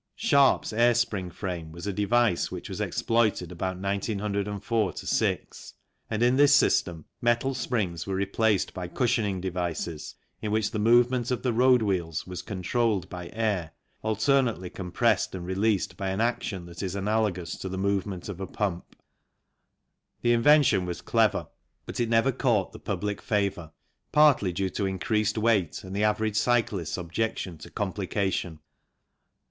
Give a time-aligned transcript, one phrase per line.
[0.15, 5.73] Sharp's air spring frame was a device which was exploited about 1904 6,
[6.09, 11.29] and in this system metal springs were replaced by cushioning devices in which the movement
[11.29, 16.65] of the road wheels was controlled by air alternately compressed and released by an action
[16.65, 18.95] that is analagous to the movement of a pump.
[20.23, 21.47] The invention was clever
[21.85, 23.71] but it never caught the public favour,
[24.11, 27.69] partly 64 SPRING FRAMES 65 due to increased weight and the average cyclist's objection to
[27.69, 28.57] complication.